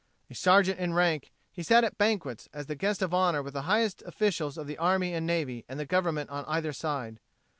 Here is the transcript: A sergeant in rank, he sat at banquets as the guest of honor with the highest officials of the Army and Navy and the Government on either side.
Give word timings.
A 0.31 0.33
sergeant 0.33 0.79
in 0.79 0.95
rank, 0.95 1.31
he 1.51 1.61
sat 1.61 1.83
at 1.83 1.99
banquets 1.99 2.49
as 2.53 2.65
the 2.65 2.73
guest 2.73 3.03
of 3.03 3.13
honor 3.13 3.43
with 3.43 3.53
the 3.53 3.61
highest 3.69 4.01
officials 4.01 4.57
of 4.57 4.65
the 4.65 4.79
Army 4.79 5.13
and 5.13 5.27
Navy 5.27 5.63
and 5.69 5.79
the 5.79 5.85
Government 5.85 6.31
on 6.31 6.43
either 6.45 6.73
side. 6.73 7.19